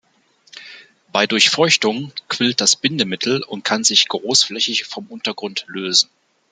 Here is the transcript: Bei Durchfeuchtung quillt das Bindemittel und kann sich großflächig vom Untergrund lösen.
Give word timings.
Bei 1.11 1.27
Durchfeuchtung 1.27 2.11
quillt 2.27 2.59
das 2.59 2.75
Bindemittel 2.75 3.43
und 3.43 3.63
kann 3.63 3.83
sich 3.83 4.07
großflächig 4.07 4.85
vom 4.87 5.05
Untergrund 5.11 5.63
lösen. 5.67 6.09